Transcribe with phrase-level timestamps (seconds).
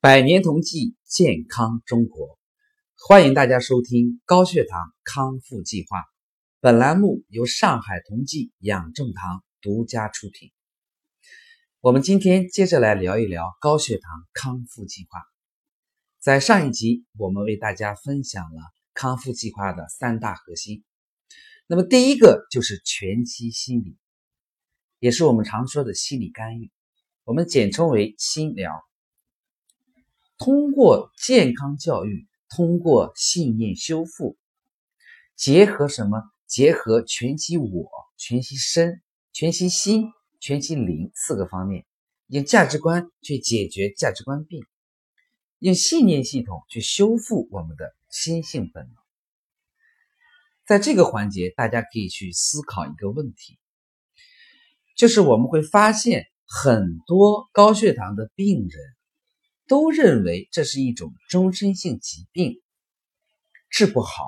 [0.00, 2.38] 百年同济，健康中国，
[2.94, 6.04] 欢迎大家收听高血糖康复计划。
[6.60, 10.52] 本栏目由上海同济养正堂独家出品。
[11.80, 15.20] 我们今天接着来聊一聊高血糖康复计划。
[16.20, 18.60] 在上一集，我们为大家分享了
[18.94, 20.84] 康复计划的三大核心。
[21.66, 23.98] 那么，第一个就是全息心理，
[25.00, 26.70] 也是我们常说的心理干预，
[27.24, 28.80] 我们简称为心疗。
[30.38, 34.36] 通过健康教育，通过信念修复，
[35.36, 36.22] 结合什么？
[36.46, 40.06] 结合全息我、全息身、全息心、
[40.40, 41.84] 全息灵四个方面，
[42.28, 44.64] 用价值观去解决价值观病，
[45.58, 48.94] 用信念系统去修复我们的心性本能。
[50.64, 53.58] 在这个环节，大家可以去思考一个问题，
[54.96, 58.97] 就是我们会发现很多高血糖的病人。
[59.68, 62.62] 都认为这是一种终身性疾病，
[63.68, 64.24] 治不好。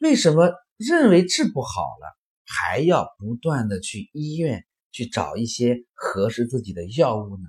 [0.00, 7.42] 为什么认为治不好了，还要不断的去医院去找一些合适自己的药物呢？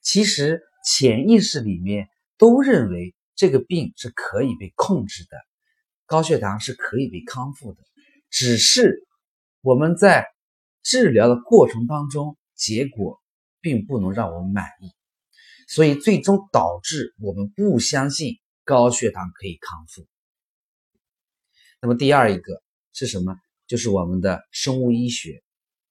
[0.00, 2.08] 其实潜意识里面
[2.38, 5.36] 都认为这个病是可以被控制的，
[6.06, 7.82] 高血糖是可以被康复的，
[8.30, 9.06] 只是
[9.60, 10.26] 我们在
[10.82, 13.21] 治疗的过程当中，结果。
[13.62, 14.90] 并不能让我们满意，
[15.66, 20.06] 所以最终导致我们不相信高血糖可以康复。
[21.80, 23.36] 那么第二一个是什么？
[23.66, 25.42] 就是我们的生物医学，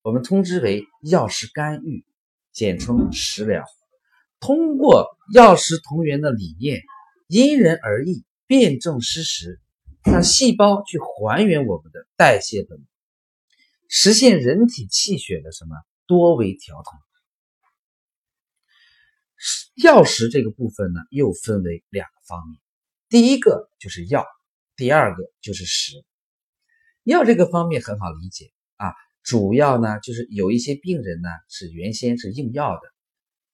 [0.03, 2.05] 我们通知为药食干预，
[2.51, 3.63] 简称食疗。
[4.39, 6.83] 通过药食同源的理念，
[7.27, 9.59] 因人而异，辩证施食，
[10.03, 12.85] 让细胞去还原我们的代谢本能，
[13.87, 16.99] 实现人体气血的什么多维调控。
[19.81, 22.59] 药食这个部分呢，又分为两个方面，
[23.09, 24.25] 第一个就是药，
[24.75, 26.03] 第二个就是食。
[27.03, 32.81] 药这个方面很好理解啊，主要呢就是有一些病人呢是原先是用药的，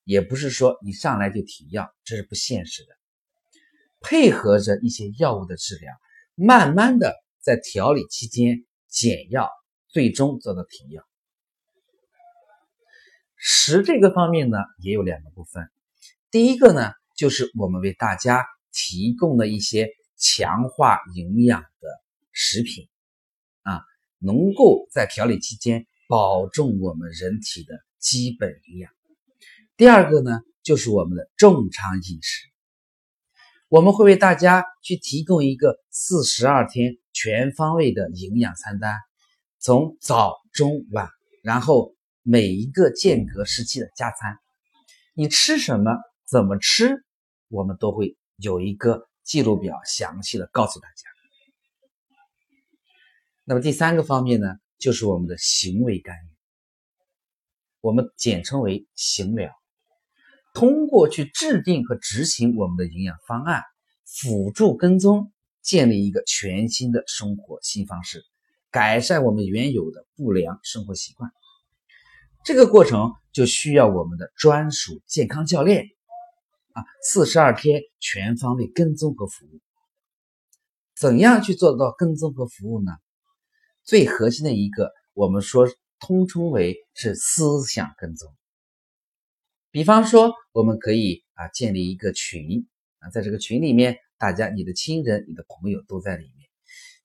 [0.04, 2.90] 也不是说你上来就停药，这是不现实的。
[4.00, 5.94] 配合着一些药物的治疗，
[6.36, 9.50] 慢慢的在调理期间减药，
[9.88, 11.04] 最终做到停药。
[13.36, 15.70] 食这个方面呢，也有两个部分。
[16.30, 21.88] 第一个呢，就是我们为大家提供的一些强化营养的
[22.34, 22.90] 食品，
[23.62, 23.80] 啊，
[24.20, 28.92] 能够在调理期间保证我们人体的基本营养。
[29.78, 32.48] 第二个呢，就是我们的正常饮食，
[33.70, 38.98] 我们会为大家去提供一个四十二天全方位的营养餐单，
[39.60, 41.08] 从早中晚，
[41.42, 44.38] 然后每一个间隔时期的加餐，
[45.14, 45.92] 你吃什么？
[46.30, 47.06] 怎么吃，
[47.48, 51.10] 我们都会有一个记录表，详细的告诉大家。
[53.46, 56.30] 那么第三个方面呢，就是我们的行为干预，
[57.80, 59.54] 我们简称为行疗。
[60.54, 63.64] 通过去制定和执行我们的营养方案，
[64.04, 68.26] 辅助跟踪，建立一个全新的生活新方式，
[68.70, 71.32] 改善我们原有的不良生活习惯。
[72.44, 75.88] 这个过程就需要我们的专属健康教练。
[76.78, 79.60] 啊，四十二天全方位跟踪和服务，
[80.96, 82.92] 怎样去做到跟踪和服务呢？
[83.84, 85.68] 最核心的一个，我们说
[86.00, 88.32] 通称为是思想跟踪。
[89.72, 92.68] 比方说，我们可以啊建立一个群
[93.00, 96.48] 啊，在这个群里面，大家你的亲人、你的朋友都在里面，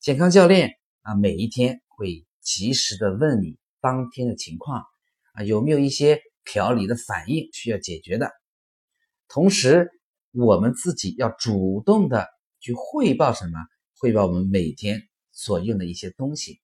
[0.00, 4.84] 健康教练啊每一天会及时的问你当天的情况
[5.32, 8.30] 啊，有没有一些调理的反应需要解决的。
[9.32, 9.90] 同时，
[10.32, 12.28] 我们自己要主动的
[12.60, 13.58] 去汇报什么？
[13.96, 16.60] 汇报我们每天所用的一些东西，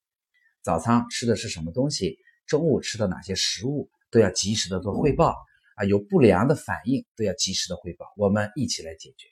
[0.63, 5.35] 早餐吃的是什么东西，中午吃的哪些食物，都要及时的做汇报
[5.77, 5.87] 啊！
[5.87, 9.29] 有不良的反应都要及时的汇报，我们一起来解决。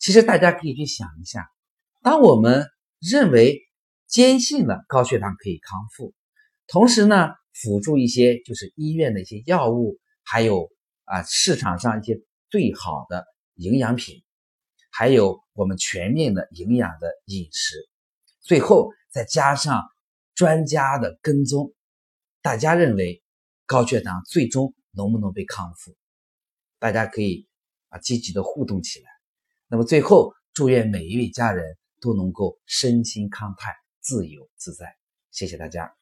[0.00, 1.46] 其实大家可以去想一下，
[2.02, 2.66] 当我们
[2.98, 3.60] 认为
[4.08, 6.12] 坚信了高血糖可以康复，
[6.66, 10.68] 同时呢，辅助一些就是医院的一些药物，还有。
[11.10, 12.20] 啊，市场上一些
[12.50, 14.22] 最好的营养品，
[14.92, 17.88] 还有我们全面的营养的饮食，
[18.40, 19.82] 最后再加上
[20.36, 21.74] 专家的跟踪，
[22.42, 23.24] 大家认为
[23.66, 25.96] 高血糖最终能不能被康复？
[26.78, 27.48] 大家可以
[27.88, 29.10] 啊积极的互动起来。
[29.66, 34.86] 那么最后，祝愿每一位家人都能够身心康泰、自由自在。
[35.32, 35.99] 谢谢大家。